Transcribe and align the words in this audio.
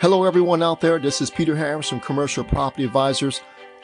Hello, 0.00 0.24
everyone 0.24 0.62
out 0.62 0.80
there. 0.80 0.98
This 0.98 1.20
is 1.20 1.28
Peter 1.28 1.54
Harris 1.54 1.90
from 1.90 2.00
Commercial 2.00 2.42
Property 2.42 2.84
Advisors, 2.84 3.42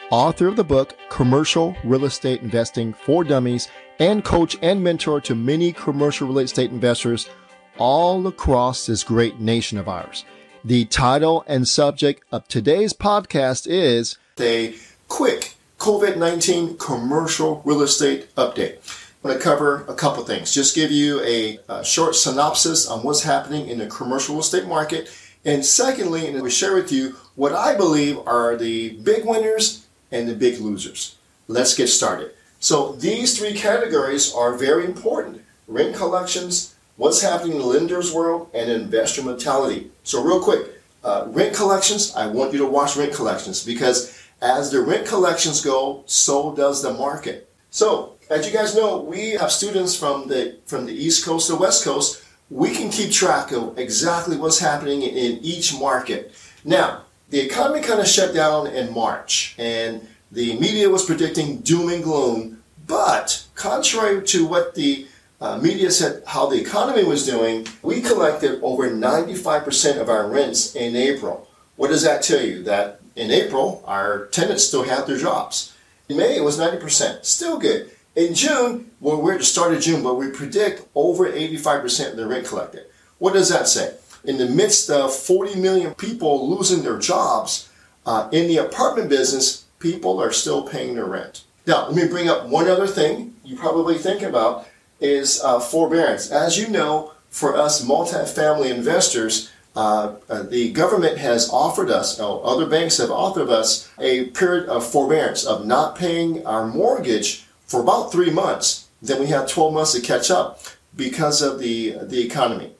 author 0.08 0.48
of 0.48 0.56
the 0.56 0.64
book 0.64 0.96
Commercial 1.10 1.76
Real 1.84 2.06
Estate 2.06 2.40
Investing 2.40 2.94
for 2.94 3.22
Dummies, 3.22 3.68
and 3.98 4.24
coach 4.24 4.56
and 4.62 4.82
mentor 4.82 5.20
to 5.20 5.34
many 5.34 5.74
commercial 5.74 6.26
real 6.26 6.38
estate 6.38 6.70
investors 6.70 7.28
all 7.76 8.26
across 8.26 8.86
this 8.86 9.04
great 9.04 9.40
nation 9.40 9.76
of 9.76 9.90
ours. 9.90 10.24
The 10.64 10.86
title 10.86 11.44
and 11.46 11.68
subject 11.68 12.24
of 12.32 12.48
today's 12.48 12.94
podcast 12.94 13.66
is 13.68 14.16
a 14.40 14.74
quick 15.08 15.56
COVID 15.78 16.16
19 16.16 16.78
commercial 16.78 17.60
real 17.66 17.82
estate 17.82 18.34
update. 18.36 18.78
I'm 19.22 19.32
going 19.32 19.38
to 19.38 19.44
cover 19.44 19.84
a 19.86 19.94
couple 19.94 20.24
things. 20.24 20.54
Just 20.54 20.74
give 20.74 20.90
you 20.90 21.20
a, 21.20 21.58
a 21.68 21.84
short 21.84 22.14
synopsis 22.14 22.88
on 22.88 23.02
what's 23.02 23.24
happening 23.24 23.68
in 23.68 23.76
the 23.76 23.86
commercial 23.88 24.36
real 24.36 24.40
estate 24.40 24.66
market 24.66 25.10
and 25.46 25.64
secondly, 25.64 26.26
and 26.26 26.42
we 26.42 26.50
share 26.50 26.74
with 26.74 26.90
you 26.90 27.14
what 27.36 27.52
I 27.52 27.76
believe 27.76 28.18
are 28.26 28.56
the 28.56 28.90
big 28.90 29.24
winners 29.24 29.86
and 30.10 30.28
the 30.28 30.34
big 30.34 30.60
losers. 30.60 31.16
Let's 31.46 31.74
get 31.74 31.86
started. 31.86 32.32
So 32.58 32.92
these 32.92 33.38
three 33.38 33.54
categories 33.54 34.34
are 34.34 34.54
very 34.54 34.84
important. 34.84 35.42
Rent 35.68 35.94
collections, 35.94 36.74
what's 36.96 37.22
happening 37.22 37.52
in 37.52 37.58
the 37.58 37.66
lender's 37.66 38.12
world, 38.12 38.50
and 38.54 38.68
investor 38.68 39.22
mentality. 39.22 39.92
So 40.02 40.20
real 40.20 40.42
quick, 40.42 40.66
uh, 41.04 41.26
rent 41.28 41.54
collections, 41.54 42.12
I 42.16 42.26
want 42.26 42.52
you 42.52 42.58
to 42.58 42.66
watch 42.66 42.96
rent 42.96 43.14
collections 43.14 43.64
because 43.64 44.20
as 44.42 44.72
the 44.72 44.80
rent 44.80 45.06
collections 45.06 45.64
go, 45.64 46.02
so 46.06 46.56
does 46.56 46.82
the 46.82 46.92
market. 46.92 47.48
So 47.70 48.16
as 48.30 48.46
you 48.46 48.52
guys 48.52 48.74
know, 48.74 48.98
we 48.98 49.30
have 49.32 49.52
students 49.52 49.94
from 49.96 50.26
the 50.26 50.58
from 50.66 50.86
the 50.86 50.92
East 50.92 51.24
Coast 51.24 51.48
to 51.48 51.54
West 51.56 51.84
Coast 51.84 52.24
we 52.50 52.70
can 52.70 52.90
keep 52.90 53.10
track 53.10 53.52
of 53.52 53.78
exactly 53.78 54.36
what's 54.36 54.58
happening 54.58 55.02
in 55.02 55.38
each 55.42 55.78
market. 55.78 56.34
Now, 56.64 57.02
the 57.30 57.40
economy 57.40 57.80
kind 57.80 58.00
of 58.00 58.06
shut 58.06 58.34
down 58.34 58.68
in 58.68 58.92
March, 58.92 59.54
and 59.58 60.06
the 60.30 60.58
media 60.58 60.88
was 60.88 61.04
predicting 61.04 61.58
doom 61.58 61.90
and 61.90 62.04
gloom. 62.04 62.62
But 62.86 63.44
contrary 63.54 64.24
to 64.28 64.46
what 64.46 64.74
the 64.76 65.08
uh, 65.40 65.58
media 65.58 65.90
said 65.90 66.22
how 66.26 66.46
the 66.46 66.60
economy 66.60 67.04
was 67.04 67.26
doing, 67.26 67.66
we 67.82 68.00
collected 68.00 68.60
over 68.62 68.88
95% 68.88 70.00
of 70.00 70.08
our 70.08 70.28
rents 70.28 70.74
in 70.74 70.94
April. 70.94 71.48
What 71.74 71.88
does 71.88 72.02
that 72.02 72.22
tell 72.22 72.42
you? 72.42 72.62
That 72.62 73.00
in 73.16 73.30
April, 73.30 73.82
our 73.86 74.26
tenants 74.26 74.64
still 74.64 74.84
had 74.84 75.06
their 75.06 75.18
jobs. 75.18 75.74
In 76.08 76.16
May, 76.16 76.36
it 76.36 76.44
was 76.44 76.58
90%. 76.58 77.24
Still 77.24 77.58
good. 77.58 77.90
In 78.16 78.32
June, 78.32 78.90
well, 78.98 79.20
we're 79.20 79.34
at 79.34 79.40
the 79.40 79.44
start 79.44 79.74
of 79.74 79.82
June, 79.82 80.02
but 80.02 80.14
we 80.14 80.30
predict 80.30 80.88
over 80.94 81.30
85% 81.30 82.12
of 82.12 82.16
the 82.16 82.26
rent 82.26 82.46
collected. 82.46 82.86
What 83.18 83.34
does 83.34 83.50
that 83.50 83.68
say? 83.68 83.94
In 84.24 84.38
the 84.38 84.48
midst 84.48 84.88
of 84.88 85.14
40 85.14 85.60
million 85.60 85.94
people 85.94 86.48
losing 86.48 86.82
their 86.82 86.98
jobs 86.98 87.68
uh, 88.06 88.30
in 88.32 88.48
the 88.48 88.56
apartment 88.56 89.10
business, 89.10 89.66
people 89.80 90.18
are 90.18 90.32
still 90.32 90.62
paying 90.66 90.94
their 90.94 91.04
rent. 91.04 91.44
Now, 91.66 91.88
let 91.88 91.94
me 91.94 92.08
bring 92.08 92.26
up 92.26 92.46
one 92.46 92.68
other 92.68 92.86
thing 92.86 93.36
you 93.44 93.54
probably 93.54 93.98
think 93.98 94.22
about 94.22 94.66
is 94.98 95.42
uh, 95.44 95.60
forbearance. 95.60 96.30
As 96.30 96.56
you 96.56 96.68
know, 96.68 97.12
for 97.28 97.54
us 97.54 97.84
multifamily 97.84 98.70
investors, 98.70 99.50
uh, 99.74 100.14
uh, 100.30 100.42
the 100.44 100.72
government 100.72 101.18
has 101.18 101.50
offered 101.50 101.90
us, 101.90 102.18
or 102.18 102.40
other 102.46 102.64
banks 102.64 102.96
have 102.96 103.10
offered 103.10 103.50
us, 103.50 103.90
a 103.98 104.28
period 104.28 104.70
of 104.70 104.86
forbearance 104.86 105.44
of 105.44 105.66
not 105.66 105.96
paying 105.96 106.46
our 106.46 106.66
mortgage 106.66 107.45
for 107.66 107.80
about 107.80 108.12
three 108.12 108.30
months. 108.30 108.88
Then 109.02 109.20
we 109.20 109.26
had 109.26 109.48
12 109.48 109.74
months 109.74 109.92
to 109.92 110.00
catch 110.00 110.30
up 110.30 110.60
because 110.94 111.42
of 111.42 111.58
the, 111.58 111.98
the 112.02 112.24
economy. 112.24 112.72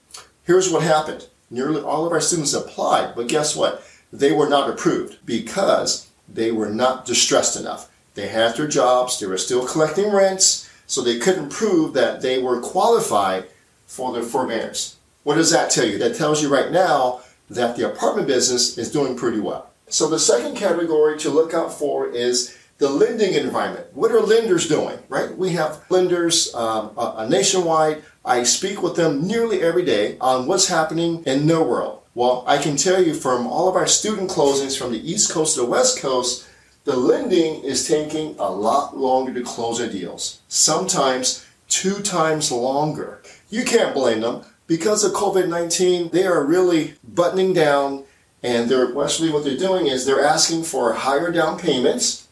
Here's 0.45 0.71
what 0.71 0.83
happened. 0.83 1.27
Nearly 1.51 1.83
all 1.83 2.07
of 2.07 2.13
our 2.13 2.21
students 2.21 2.55
applied, 2.55 3.15
but 3.15 3.29
guess 3.29 3.55
what? 3.55 3.85
They 4.13 4.33
were 4.33 4.49
not 4.49 4.71
approved 4.71 5.19
because 5.27 6.09
they 6.29 6.51
were 6.51 6.71
not 6.71 7.05
distressed 7.05 7.59
enough. 7.59 7.91
They 8.15 8.29
had 8.29 8.57
their 8.57 8.67
jobs, 8.67 9.21
they 9.21 9.27
were 9.27 9.37
still 9.37 9.67
collecting 9.67 10.11
rents, 10.11 10.71
so 10.87 11.03
they 11.03 11.19
couldn't 11.19 11.51
prove 11.51 11.93
that 11.95 12.23
they 12.23 12.43
were 12.43 12.61
qualified 12.61 13.47
for 13.87 14.13
their 14.13 14.23
forbearance. 14.23 14.97
What 15.23 15.35
does 15.35 15.51
that 15.51 15.71
tell 15.71 15.85
you? 15.87 15.99
That 15.99 16.17
tells 16.17 16.43
you 16.43 16.49
right 16.49 16.71
now 16.71 17.21
that 17.51 17.77
the 17.77 17.91
apartment 17.91 18.27
business 18.27 18.79
is 18.79 18.91
doing 18.91 19.17
pretty 19.17 19.41
well. 19.41 19.71
So 19.89 20.09
the 20.09 20.19
second 20.19 20.57
category 20.57 21.19
to 21.19 21.31
look 21.31 21.55
out 21.55 21.73
for 21.73 22.09
is 22.09 22.57
the 22.79 22.89
lending 22.89 23.35
environment. 23.35 23.87
What 23.95 24.13
are 24.13 24.21
lenders 24.21 24.69
doing, 24.69 24.99
right? 25.09 25.37
We 25.37 25.53
have 25.53 25.83
lenders 25.89 26.55
um, 26.55 26.93
uh, 26.97 27.27
nationwide. 27.29 28.03
I 28.25 28.43
speak 28.43 28.83
with 28.83 28.97
them 28.97 29.27
nearly 29.27 29.63
every 29.63 29.85
day 29.85 30.19
on 30.21 30.47
what's 30.47 30.69
happening 30.69 31.23
in 31.25 31.47
their 31.47 31.63
world. 31.63 32.03
Well, 32.15 32.45
I 32.47 32.59
can 32.59 32.77
tell 32.77 33.03
you 33.03 33.15
from 33.15 33.47
all 33.47 33.69
of 33.69 33.77
our 33.77 33.87
student 33.87 34.31
closings 34.31 34.79
from 34.79 34.93
the 34.93 35.11
East 35.11 35.31
Coast 35.31 35.55
to 35.55 35.63
the 35.63 35.67
West 35.67 36.01
Coast, 36.01 36.49
the 36.85 36.97
lending 36.97 37.63
is 37.63 37.87
taking 37.87 38.37
a 38.39 38.51
lot 38.51 38.97
longer 38.97 39.35
to 39.35 39.43
close 39.43 39.79
their 39.79 39.91
deals. 39.91 40.41
Sometimes 40.49 41.47
two 41.69 42.01
times 42.01 42.53
longer. 42.53 43.23
You 43.51 43.65
can't 43.65 43.95
blame 43.95 44.21
them. 44.21 44.45
Because 44.67 45.05
of 45.05 45.13
COVID-19, 45.13 46.11
they 46.11 46.27
are 46.27 46.45
really 46.45 46.95
buttoning 47.05 47.53
down 47.53 48.05
and 48.43 48.69
they're 48.69 49.03
actually 49.03 49.31
what 49.31 49.45
they're 49.45 49.57
doing 49.57 49.87
is 49.87 50.05
they're 50.05 50.25
asking 50.25 50.63
for 50.63 50.93
higher 50.93 51.33
down 51.33 51.59
payments 51.59 52.26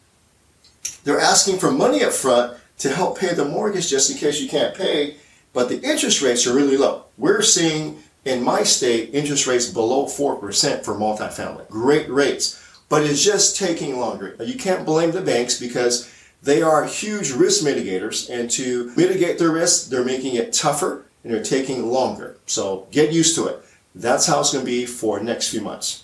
they're 1.05 1.19
asking 1.19 1.59
for 1.59 1.71
money 1.71 2.03
up 2.03 2.11
front 2.11 2.57
to 2.79 2.89
help 2.93 3.17
pay 3.17 3.33
the 3.33 3.45
mortgage 3.45 3.89
just 3.89 4.11
in 4.11 4.17
case 4.17 4.41
you 4.41 4.49
can't 4.49 4.75
pay, 4.75 5.15
but 5.53 5.69
the 5.69 5.81
interest 5.81 6.21
rates 6.21 6.45
are 6.45 6.53
really 6.53 6.75
low. 6.75 7.05
We're 7.17 7.41
seeing 7.41 8.03
in 8.25 8.43
my 8.43 8.63
state 8.63 9.11
interest 9.13 9.47
rates 9.47 9.67
below 9.67 10.05
4% 10.05 10.83
for 10.83 10.95
multifamily. 10.95 11.69
Great 11.69 12.09
rates, 12.09 12.61
but 12.89 13.03
it's 13.03 13.23
just 13.23 13.57
taking 13.57 13.99
longer. 13.99 14.35
You 14.43 14.55
can't 14.55 14.85
blame 14.85 15.11
the 15.11 15.21
banks 15.21 15.59
because 15.59 16.11
they 16.43 16.61
are 16.61 16.85
huge 16.85 17.31
risk 17.31 17.63
mitigators, 17.63 18.29
and 18.29 18.51
to 18.51 18.91
mitigate 18.97 19.39
their 19.39 19.51
risk, 19.51 19.89
they're 19.89 20.03
making 20.03 20.35
it 20.35 20.53
tougher 20.53 21.05
and 21.23 21.33
they're 21.33 21.43
taking 21.43 21.91
longer. 21.91 22.37
So 22.45 22.87
get 22.91 23.11
used 23.11 23.35
to 23.35 23.47
it. 23.47 23.63
That's 23.95 24.27
how 24.27 24.41
it's 24.41 24.53
going 24.53 24.65
to 24.65 24.69
be 24.69 24.85
for 24.85 25.19
next 25.19 25.49
few 25.49 25.61
months. 25.61 26.03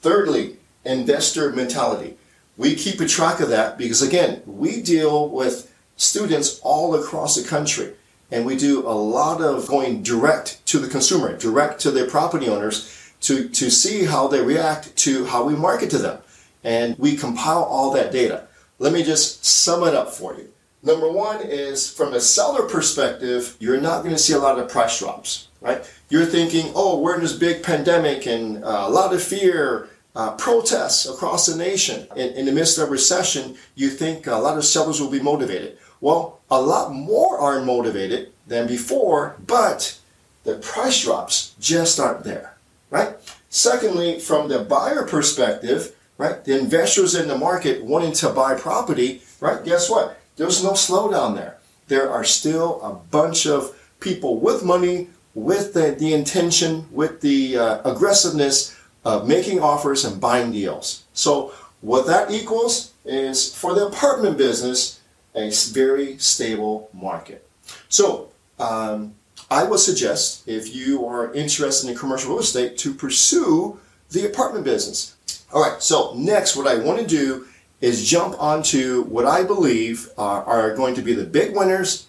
Thirdly, 0.00 0.56
investor 0.84 1.50
mentality. 1.52 2.16
We 2.56 2.74
keep 2.74 3.00
a 3.00 3.06
track 3.06 3.40
of 3.40 3.48
that 3.50 3.76
because 3.76 4.02
again, 4.02 4.42
we 4.46 4.80
deal 4.82 5.28
with 5.28 5.72
students 5.96 6.60
all 6.62 6.94
across 6.94 7.36
the 7.36 7.46
country 7.46 7.92
and 8.30 8.44
we 8.44 8.56
do 8.56 8.86
a 8.86 8.90
lot 8.90 9.40
of 9.40 9.68
going 9.68 10.02
direct 10.02 10.64
to 10.66 10.78
the 10.78 10.88
consumer, 10.88 11.36
direct 11.36 11.80
to 11.80 11.90
their 11.90 12.08
property 12.08 12.48
owners 12.48 13.12
to, 13.20 13.48
to 13.48 13.70
see 13.70 14.04
how 14.04 14.28
they 14.28 14.40
react 14.40 14.96
to 14.96 15.26
how 15.26 15.44
we 15.44 15.54
market 15.54 15.90
to 15.90 15.98
them. 15.98 16.18
And 16.64 16.98
we 16.98 17.16
compile 17.16 17.62
all 17.62 17.92
that 17.92 18.10
data. 18.10 18.48
Let 18.78 18.92
me 18.92 19.02
just 19.02 19.44
sum 19.44 19.84
it 19.84 19.94
up 19.94 20.12
for 20.12 20.34
you. 20.34 20.50
Number 20.82 21.10
one 21.10 21.40
is 21.42 21.90
from 21.90 22.14
a 22.14 22.20
seller 22.20 22.68
perspective, 22.68 23.56
you're 23.58 23.80
not 23.80 24.02
going 24.02 24.14
to 24.14 24.20
see 24.20 24.34
a 24.34 24.38
lot 24.38 24.58
of 24.58 24.68
price 24.68 24.98
drops, 24.98 25.48
right? 25.60 25.88
You're 26.10 26.26
thinking, 26.26 26.70
oh, 26.74 27.00
we're 27.00 27.16
in 27.16 27.22
this 27.22 27.32
big 27.32 27.62
pandemic 27.62 28.26
and 28.26 28.62
uh, 28.62 28.84
a 28.86 28.90
lot 28.90 29.12
of 29.12 29.22
fear 29.22 29.88
uh, 30.16 30.32
protests 30.36 31.06
across 31.06 31.46
the 31.46 31.56
nation. 31.56 32.08
In, 32.16 32.30
in, 32.32 32.46
the 32.46 32.52
midst 32.52 32.78
of 32.78 32.90
recession, 32.90 33.56
you 33.74 33.90
think 33.90 34.26
a 34.26 34.36
lot 34.36 34.56
of 34.56 34.64
sellers 34.64 34.98
will 34.98 35.10
be 35.10 35.20
motivated. 35.20 35.76
Well, 36.00 36.40
a 36.50 36.60
lot 36.60 36.92
more 36.92 37.38
are 37.38 37.62
motivated 37.62 38.32
than 38.46 38.66
before, 38.66 39.36
but 39.46 39.98
the 40.44 40.54
price 40.54 41.02
drops 41.02 41.54
just 41.60 42.00
aren't 42.00 42.24
there, 42.24 42.56
right? 42.88 43.16
Secondly, 43.50 44.18
from 44.18 44.48
the 44.48 44.60
buyer 44.60 45.04
perspective, 45.04 45.94
right, 46.16 46.42
the 46.44 46.58
investors 46.58 47.14
in 47.14 47.28
the 47.28 47.36
market 47.36 47.84
wanting 47.84 48.12
to 48.14 48.30
buy 48.30 48.54
property, 48.54 49.20
right, 49.40 49.64
guess 49.64 49.90
what? 49.90 50.18
There's 50.36 50.64
no 50.64 50.72
slowdown 50.72 51.34
there. 51.34 51.58
There 51.88 52.10
are 52.10 52.24
still 52.24 52.80
a 52.82 52.94
bunch 52.94 53.46
of 53.46 53.76
people 54.00 54.40
with 54.40 54.64
money, 54.64 55.08
with 55.34 55.74
the, 55.74 55.94
the 55.98 56.14
intention, 56.14 56.86
with 56.90 57.20
the 57.20 57.58
uh, 57.58 57.90
aggressiveness 57.90 58.76
uh, 59.06 59.22
making 59.24 59.60
offers 59.60 60.04
and 60.04 60.20
buying 60.20 60.50
deals. 60.50 61.04
So 61.14 61.54
what 61.80 62.06
that 62.08 62.32
equals 62.32 62.92
is 63.04 63.54
for 63.54 63.72
the 63.72 63.86
apartment 63.86 64.36
business, 64.36 65.00
a 65.36 65.50
very 65.72 66.18
stable 66.18 66.90
market. 66.92 67.48
So 67.88 68.30
um, 68.58 69.14
I 69.48 69.62
would 69.62 69.78
suggest 69.78 70.48
if 70.48 70.74
you 70.74 71.06
are 71.06 71.32
interested 71.34 71.88
in 71.88 71.96
commercial 71.96 72.30
real 72.30 72.40
estate 72.40 72.76
to 72.78 72.92
pursue 72.92 73.78
the 74.10 74.26
apartment 74.26 74.64
business. 74.64 75.14
All 75.52 75.62
right, 75.62 75.80
so 75.80 76.12
next 76.16 76.56
what 76.56 76.66
I 76.66 76.74
want 76.74 76.98
to 76.98 77.06
do 77.06 77.46
is 77.80 78.08
jump 78.08 78.34
onto 78.42 79.04
what 79.04 79.24
I 79.24 79.44
believe 79.44 80.08
are, 80.18 80.42
are 80.42 80.74
going 80.74 80.96
to 80.96 81.02
be 81.02 81.12
the 81.12 81.24
big 81.24 81.54
winners 81.54 82.08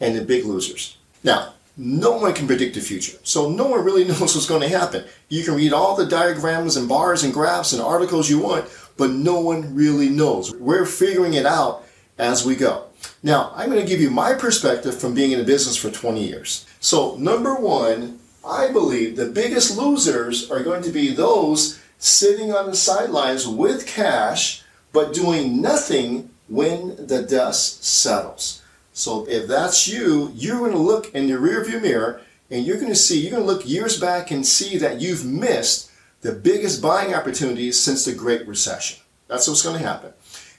and 0.00 0.16
the 0.16 0.24
big 0.24 0.46
losers. 0.46 0.96
Now, 1.22 1.52
no 1.78 2.18
one 2.18 2.34
can 2.34 2.46
predict 2.46 2.74
the 2.74 2.80
future. 2.80 3.16
So 3.22 3.48
no 3.48 3.66
one 3.66 3.84
really 3.84 4.04
knows 4.08 4.20
what's 4.20 4.46
going 4.46 4.62
to 4.62 4.68
happen. 4.68 5.04
You 5.28 5.44
can 5.44 5.54
read 5.54 5.72
all 5.72 5.96
the 5.96 6.06
diagrams 6.06 6.76
and 6.76 6.88
bars 6.88 7.24
and 7.24 7.32
graphs 7.32 7.72
and 7.72 7.80
articles 7.80 8.28
you 8.28 8.40
want, 8.40 8.68
but 8.96 9.10
no 9.10 9.40
one 9.40 9.74
really 9.74 10.08
knows. 10.08 10.54
We're 10.54 10.84
figuring 10.84 11.34
it 11.34 11.46
out 11.46 11.84
as 12.18 12.44
we 12.44 12.56
go. 12.56 12.84
Now, 13.22 13.52
I'm 13.54 13.70
going 13.70 13.80
to 13.80 13.88
give 13.88 14.00
you 14.00 14.10
my 14.10 14.34
perspective 14.34 14.98
from 15.00 15.14
being 15.14 15.30
in 15.32 15.38
the 15.38 15.44
business 15.44 15.76
for 15.76 15.90
20 15.90 16.26
years. 16.26 16.66
So 16.80 17.16
number 17.16 17.54
one, 17.54 18.18
I 18.44 18.72
believe 18.72 19.16
the 19.16 19.26
biggest 19.26 19.78
losers 19.78 20.50
are 20.50 20.62
going 20.62 20.82
to 20.82 20.90
be 20.90 21.12
those 21.14 21.80
sitting 21.98 22.52
on 22.52 22.66
the 22.66 22.76
sidelines 22.76 23.46
with 23.46 23.86
cash 23.86 24.64
but 24.92 25.12
doing 25.12 25.60
nothing 25.60 26.30
when 26.48 27.06
the 27.06 27.22
dust 27.22 27.84
settles. 27.84 28.62
So 28.98 29.28
if 29.28 29.46
that's 29.46 29.86
you, 29.86 30.32
you're 30.34 30.58
going 30.58 30.72
to 30.72 30.78
look 30.78 31.14
in 31.14 31.28
the 31.28 31.34
rearview 31.34 31.80
mirror 31.80 32.20
and 32.50 32.66
you're 32.66 32.78
going 32.78 32.88
to 32.88 32.96
see, 32.96 33.20
you're 33.20 33.30
going 33.30 33.46
to 33.46 33.46
look 33.46 33.64
years 33.64 33.98
back 34.00 34.32
and 34.32 34.44
see 34.44 34.76
that 34.78 35.00
you've 35.00 35.24
missed 35.24 35.92
the 36.22 36.32
biggest 36.32 36.82
buying 36.82 37.14
opportunities 37.14 37.78
since 37.78 38.04
the 38.04 38.12
Great 38.12 38.44
Recession. 38.48 38.98
That's 39.28 39.46
what's 39.46 39.62
going 39.62 39.78
to 39.80 39.86
happen. 39.86 40.14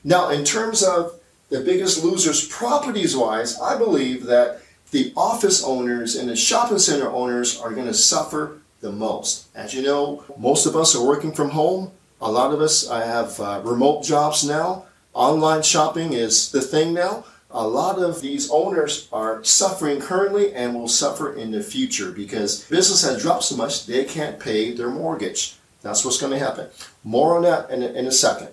Now, 0.05 0.29
in 0.29 0.45
terms 0.45 0.83
of 0.83 1.19
the 1.49 1.59
biggest 1.59 2.01
losers 2.01 2.47
properties 2.47 3.13
wise, 3.13 3.59
I 3.59 3.77
believe 3.77 4.25
that 4.27 4.61
the 4.91 5.11
office 5.17 5.61
owners 5.61 6.15
and 6.15 6.29
the 6.29 6.37
shopping 6.37 6.79
center 6.79 7.09
owners 7.11 7.59
are 7.59 7.73
going 7.73 7.87
to 7.87 7.93
suffer 7.93 8.61
the 8.79 8.93
most. 8.93 9.47
As 9.53 9.73
you 9.73 9.81
know, 9.81 10.23
most 10.37 10.65
of 10.65 10.77
us 10.77 10.95
are 10.95 11.05
working 11.05 11.33
from 11.33 11.49
home. 11.49 11.91
A 12.21 12.31
lot 12.31 12.53
of 12.53 12.61
us 12.61 12.89
I 12.89 13.05
have 13.05 13.37
uh, 13.41 13.61
remote 13.65 14.05
jobs 14.05 14.45
now. 14.45 14.85
Online 15.13 15.61
shopping 15.61 16.13
is 16.13 16.51
the 16.51 16.61
thing 16.61 16.93
now. 16.93 17.25
A 17.51 17.67
lot 17.67 17.97
of 17.97 18.21
these 18.21 18.49
owners 18.51 19.07
are 19.11 19.43
suffering 19.43 19.99
currently 19.99 20.53
and 20.53 20.75
will 20.75 20.87
suffer 20.87 21.33
in 21.33 21.49
the 21.51 21.63
future 21.63 22.11
because 22.11 22.63
business 22.65 23.03
has 23.03 23.21
dropped 23.21 23.43
so 23.43 23.55
much 23.55 23.85
they 23.85 24.05
can't 24.05 24.39
pay 24.39 24.71
their 24.71 24.91
mortgage. 24.91 25.55
That's 25.81 26.05
what's 26.05 26.19
going 26.19 26.33
to 26.33 26.39
happen. 26.39 26.67
More 27.03 27.37
on 27.37 27.43
that 27.43 27.71
in 27.71 27.81
a, 27.81 27.87
in 27.87 28.05
a 28.05 28.11
second. 28.11 28.49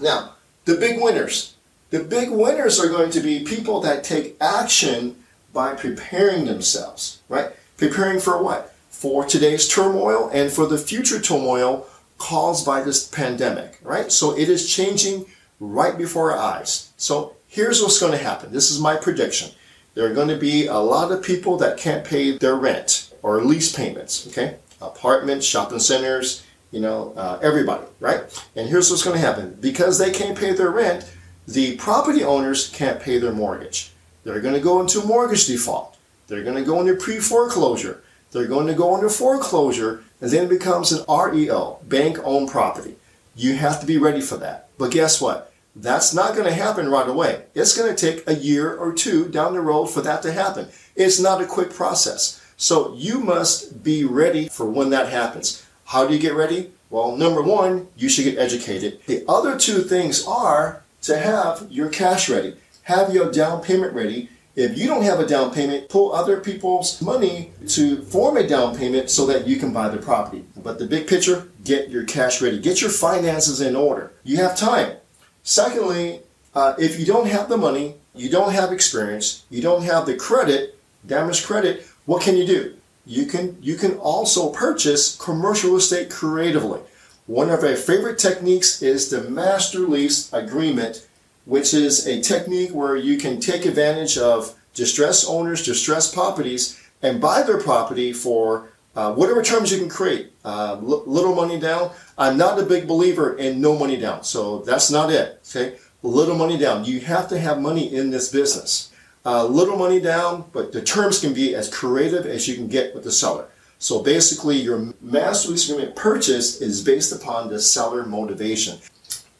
Now, 0.00 0.34
the 0.64 0.76
big 0.76 1.00
winners. 1.00 1.54
The 1.90 2.00
big 2.00 2.30
winners 2.30 2.80
are 2.80 2.88
going 2.88 3.10
to 3.12 3.20
be 3.20 3.44
people 3.44 3.80
that 3.80 4.02
take 4.02 4.36
action 4.40 5.16
by 5.52 5.74
preparing 5.74 6.44
themselves, 6.44 7.20
right? 7.28 7.52
Preparing 7.76 8.20
for 8.20 8.42
what? 8.42 8.74
For 8.90 9.24
today's 9.24 9.68
turmoil 9.68 10.30
and 10.32 10.50
for 10.50 10.66
the 10.66 10.78
future 10.78 11.20
turmoil 11.20 11.86
caused 12.18 12.66
by 12.66 12.82
this 12.82 13.06
pandemic, 13.06 13.78
right? 13.82 14.12
So 14.12 14.36
it 14.36 14.48
is 14.48 14.72
changing 14.72 15.26
right 15.58 15.96
before 15.96 16.32
our 16.32 16.38
eyes. 16.38 16.92
So 16.96 17.36
here's 17.50 17.82
what's 17.82 17.98
going 17.98 18.12
to 18.12 18.18
happen. 18.18 18.52
This 18.52 18.70
is 18.70 18.78
my 18.80 18.96
prediction. 18.96 19.50
There 19.94 20.08
are 20.10 20.14
going 20.14 20.28
to 20.28 20.38
be 20.38 20.66
a 20.66 20.78
lot 20.78 21.10
of 21.10 21.22
people 21.22 21.58
that 21.58 21.76
can't 21.76 22.06
pay 22.06 22.38
their 22.38 22.54
rent 22.54 23.12
or 23.22 23.42
lease 23.42 23.74
payments, 23.74 24.26
okay? 24.28 24.56
Apartments, 24.80 25.44
shopping 25.44 25.80
centers, 25.80 26.46
you 26.70 26.80
know, 26.80 27.12
uh, 27.16 27.40
everybody, 27.42 27.84
right? 27.98 28.20
And 28.54 28.68
here's 28.68 28.88
what's 28.88 29.02
going 29.02 29.20
to 29.20 29.26
happen. 29.26 29.58
Because 29.60 29.98
they 29.98 30.12
can't 30.12 30.38
pay 30.38 30.52
their 30.52 30.70
rent, 30.70 31.12
the 31.46 31.76
property 31.76 32.22
owners 32.22 32.68
can't 32.68 33.00
pay 33.02 33.18
their 33.18 33.32
mortgage. 33.32 33.90
They're 34.22 34.40
going 34.40 34.54
to 34.54 34.60
go 34.60 34.80
into 34.80 35.04
mortgage 35.04 35.46
default. 35.46 35.98
They're 36.28 36.44
going 36.44 36.56
to 36.56 36.64
go 36.64 36.80
into 36.80 36.94
pre-foreclosure. 36.94 38.02
They're 38.30 38.46
going 38.46 38.68
to 38.68 38.74
go 38.74 38.94
into 38.94 39.08
foreclosure, 39.08 40.04
and 40.20 40.30
then 40.30 40.44
it 40.44 40.50
becomes 40.50 40.92
an 40.92 41.04
REO, 41.08 41.80
bank-owned 41.82 42.48
property. 42.48 42.94
You 43.34 43.56
have 43.56 43.80
to 43.80 43.86
be 43.86 43.98
ready 43.98 44.20
for 44.20 44.36
that. 44.36 44.68
But 44.78 44.92
guess 44.92 45.20
what? 45.20 45.49
That's 45.80 46.12
not 46.12 46.34
going 46.34 46.46
to 46.46 46.52
happen 46.52 46.90
right 46.90 47.08
away. 47.08 47.44
It's 47.54 47.76
going 47.76 47.94
to 47.94 47.96
take 47.96 48.28
a 48.28 48.34
year 48.34 48.76
or 48.76 48.92
two 48.92 49.28
down 49.28 49.54
the 49.54 49.62
road 49.62 49.86
for 49.86 50.02
that 50.02 50.20
to 50.22 50.32
happen. 50.32 50.68
It's 50.94 51.18
not 51.18 51.40
a 51.40 51.46
quick 51.46 51.72
process. 51.72 52.44
So 52.58 52.92
you 52.94 53.20
must 53.20 53.82
be 53.82 54.04
ready 54.04 54.48
for 54.48 54.66
when 54.66 54.90
that 54.90 55.08
happens. 55.08 55.64
How 55.86 56.06
do 56.06 56.12
you 56.12 56.20
get 56.20 56.34
ready? 56.34 56.72
Well, 56.90 57.16
number 57.16 57.40
one, 57.40 57.88
you 57.96 58.10
should 58.10 58.24
get 58.24 58.38
educated. 58.38 59.00
The 59.06 59.24
other 59.26 59.58
two 59.58 59.80
things 59.80 60.26
are 60.26 60.82
to 61.02 61.18
have 61.18 61.66
your 61.70 61.88
cash 61.88 62.28
ready, 62.28 62.56
have 62.82 63.14
your 63.14 63.32
down 63.32 63.62
payment 63.62 63.94
ready. 63.94 64.28
If 64.56 64.76
you 64.76 64.86
don't 64.86 65.04
have 65.04 65.20
a 65.20 65.26
down 65.26 65.54
payment, 65.54 65.88
pull 65.88 66.12
other 66.12 66.40
people's 66.40 67.00
money 67.00 67.52
to 67.68 68.02
form 68.02 68.36
a 68.36 68.46
down 68.46 68.76
payment 68.76 69.08
so 69.08 69.24
that 69.26 69.46
you 69.46 69.56
can 69.56 69.72
buy 69.72 69.88
the 69.88 69.96
property. 69.96 70.44
But 70.56 70.78
the 70.78 70.86
big 70.86 71.06
picture, 71.06 71.48
get 71.64 71.88
your 71.88 72.04
cash 72.04 72.42
ready, 72.42 72.58
get 72.58 72.82
your 72.82 72.90
finances 72.90 73.62
in 73.62 73.76
order. 73.76 74.12
You 74.24 74.36
have 74.38 74.58
time. 74.58 74.96
Secondly, 75.42 76.20
uh, 76.54 76.74
if 76.78 76.98
you 76.98 77.06
don't 77.06 77.28
have 77.28 77.48
the 77.48 77.56
money, 77.56 77.94
you 78.14 78.28
don't 78.28 78.52
have 78.52 78.72
experience, 78.72 79.44
you 79.50 79.62
don't 79.62 79.84
have 79.84 80.06
the 80.06 80.16
credit, 80.16 80.78
damaged 81.06 81.46
credit, 81.46 81.86
what 82.06 82.22
can 82.22 82.36
you 82.36 82.46
do? 82.46 82.74
you 83.10 83.26
can 83.26 83.56
you 83.60 83.76
can 83.76 83.96
also 83.98 84.50
purchase 84.50 85.16
commercial 85.16 85.76
estate 85.76 86.10
creatively. 86.10 86.80
One 87.26 87.50
of 87.50 87.64
our 87.64 87.76
favorite 87.76 88.18
techniques 88.18 88.82
is 88.82 89.10
the 89.10 89.28
master 89.28 89.80
lease 89.80 90.32
agreement, 90.32 91.08
which 91.44 91.74
is 91.74 92.06
a 92.06 92.20
technique 92.20 92.70
where 92.72 92.96
you 92.96 93.18
can 93.18 93.40
take 93.40 93.66
advantage 93.66 94.16
of 94.18 94.54
distressed 94.74 95.28
owners, 95.28 95.64
distressed 95.64 96.14
properties, 96.14 96.80
and 97.02 97.20
buy 97.20 97.42
their 97.42 97.60
property 97.60 98.12
for 98.12 98.69
uh, 98.96 99.12
whatever 99.14 99.42
terms 99.42 99.72
you 99.72 99.78
can 99.78 99.88
create. 99.88 100.32
Uh, 100.44 100.76
little 100.80 101.34
money 101.34 101.58
down. 101.60 101.90
I'm 102.16 102.36
not 102.36 102.58
a 102.58 102.64
big 102.64 102.88
believer 102.88 103.36
in 103.36 103.60
no 103.60 103.78
money 103.78 103.96
down, 103.96 104.24
so 104.24 104.60
that's 104.60 104.90
not 104.90 105.12
it. 105.12 105.40
Okay, 105.48 105.76
little 106.02 106.36
money 106.36 106.58
down. 106.58 106.84
You 106.84 107.00
have 107.00 107.28
to 107.28 107.38
have 107.38 107.60
money 107.60 107.94
in 107.94 108.10
this 108.10 108.30
business 108.30 108.90
uh, 109.24 109.44
little 109.44 109.76
money 109.76 110.00
down, 110.00 110.44
but 110.52 110.72
the 110.72 110.82
terms 110.82 111.20
can 111.20 111.34
be 111.34 111.54
as 111.54 111.68
creative 111.68 112.26
as 112.26 112.48
you 112.48 112.54
can 112.54 112.68
get 112.68 112.94
with 112.94 113.04
the 113.04 113.12
seller. 113.12 113.48
So 113.78 114.02
basically, 114.02 114.56
your 114.56 114.92
master 115.00 115.50
lease 115.50 115.68
agreement 115.68 115.96
purchase 115.96 116.60
is 116.60 116.82
based 116.82 117.12
upon 117.12 117.48
the 117.48 117.60
seller 117.60 118.04
motivation. 118.04 118.78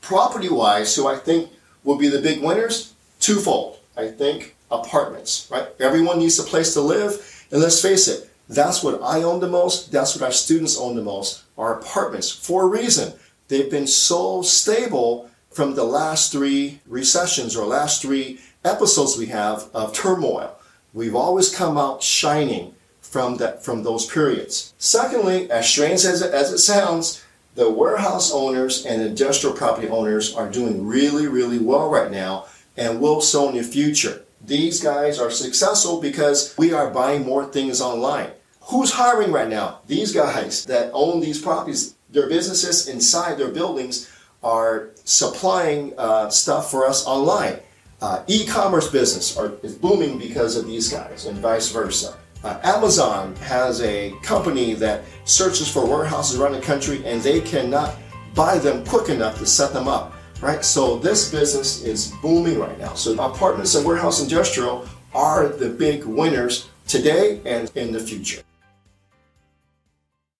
Property 0.00 0.49
wise, 0.49 0.94
who 0.97 1.06
I 1.06 1.17
think 1.17 1.50
will 1.85 1.99
be 1.99 2.08
the 2.08 2.20
big 2.20 2.43
winners, 2.43 2.94
twofold. 3.20 3.79
I 3.97 4.08
think 4.08 4.56
apartments, 4.70 5.49
right? 5.50 5.69
Everyone 5.79 6.19
needs 6.19 6.38
a 6.38 6.43
place 6.43 6.73
to 6.75 6.81
live. 6.81 7.47
And 7.50 7.61
let's 7.61 7.82
face 7.82 8.08
it, 8.08 8.30
that's 8.50 8.82
what 8.82 9.00
I 9.02 9.23
own 9.23 9.38
the 9.41 9.49
most. 9.49 9.93
That's 9.93 10.14
what 10.14 10.25
our 10.25 10.32
students 10.32 10.79
own 10.79 10.97
the 10.97 11.02
most 11.02 11.44
our 11.56 11.79
apartments 11.79 12.31
for 12.31 12.64
a 12.64 12.67
reason. 12.67 13.12
They've 13.49 13.70
been 13.70 13.87
so 13.87 14.43
stable 14.43 15.31
from 15.50 15.75
the 15.75 15.85
last 15.85 16.32
three 16.32 16.81
recessions 16.87 17.55
or 17.55 17.67
last 17.67 18.00
three 18.00 18.41
episodes 18.64 19.19
we 19.19 19.26
have 19.26 19.69
of 19.75 19.93
turmoil. 19.93 20.56
We've 20.94 21.14
always 21.14 21.55
come 21.55 21.76
out 21.76 22.02
shining 22.02 22.75
from 23.00 23.37
that 23.37 23.64
from 23.64 23.82
those 23.82 24.06
periods. 24.06 24.75
Secondly, 24.79 25.50
as 25.50 25.69
strange 25.69 26.05
as 26.05 26.23
it, 26.23 26.32
as 26.32 26.52
it 26.52 26.58
sounds, 26.58 27.23
the 27.56 27.70
warehouse 27.70 28.32
owners 28.32 28.87
and 28.87 29.02
industrial 29.02 29.55
property 29.55 29.88
owners 29.88 30.35
are 30.35 30.50
doing 30.50 30.87
really, 30.87 31.26
really 31.26 31.58
well 31.58 31.91
right 31.91 32.11
now 32.11 32.47
and 32.76 33.00
will 33.00 33.20
so 33.20 33.49
in 33.49 33.56
the 33.56 33.62
future. 33.62 34.25
These 34.44 34.81
guys 34.81 35.19
are 35.19 35.31
successful 35.31 36.00
because 36.00 36.55
we 36.56 36.73
are 36.73 36.91
buying 36.91 37.26
more 37.26 37.44
things 37.44 37.81
online. 37.81 38.31
Who's 38.70 38.93
hiring 38.93 39.32
right 39.32 39.49
now? 39.49 39.81
These 39.88 40.12
guys 40.12 40.64
that 40.67 40.93
own 40.94 41.19
these 41.20 41.43
properties, 41.43 41.96
their 42.08 42.28
businesses 42.28 42.87
inside 42.87 43.37
their 43.37 43.50
buildings 43.50 44.09
are 44.45 44.90
supplying 45.02 45.92
uh, 45.99 46.30
stuff 46.30 46.71
for 46.71 46.87
us 46.87 47.04
online. 47.04 47.59
Uh, 48.00 48.23
e-commerce 48.28 48.88
business 48.88 49.37
are, 49.37 49.54
is 49.64 49.75
booming 49.75 50.18
because 50.18 50.54
of 50.54 50.68
these 50.68 50.88
guys 50.88 51.26
and 51.26 51.37
vice 51.38 51.73
versa. 51.73 52.16
Uh, 52.45 52.61
Amazon 52.62 53.35
has 53.42 53.83
a 53.83 54.12
company 54.23 54.75
that 54.75 55.02
searches 55.25 55.68
for 55.68 55.85
warehouses 55.85 56.38
around 56.38 56.52
the 56.52 56.61
country 56.61 57.04
and 57.04 57.21
they 57.23 57.40
cannot 57.40 57.97
buy 58.37 58.56
them 58.56 58.87
quick 58.87 59.09
enough 59.09 59.37
to 59.38 59.47
set 59.47 59.73
them 59.73 59.88
up, 59.88 60.14
right? 60.40 60.64
So 60.64 60.97
this 60.97 61.28
business 61.28 61.83
is 61.83 62.12
booming 62.23 62.61
right 62.61 62.78
now. 62.78 62.95
So 62.95 63.14
apartments 63.14 63.75
and 63.75 63.85
warehouse 63.85 64.23
industrial 64.23 64.87
are 65.12 65.49
the 65.49 65.71
big 65.71 66.04
winners 66.04 66.68
today 66.87 67.40
and 67.45 67.68
in 67.75 67.90
the 67.90 67.99
future. 67.99 68.45